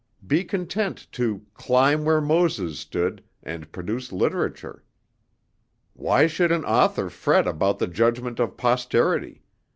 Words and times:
Be 0.25 0.43
content 0.43 1.05
to 1.11 1.45
'climb 1.53 2.05
where 2.05 2.21
Moses 2.21 2.79
stood,' 2.79 3.23
and 3.43 3.71
produce 3.71 4.11
literature." 4.11 4.83
"'Why 5.93 6.25
should 6.25 6.51
an 6.51 6.65
author 6.65 7.07
fret 7.11 7.45
about 7.45 7.77
The 7.77 7.85
judgment 7.85 8.39
of 8.39 8.57
posterity? 8.57 9.43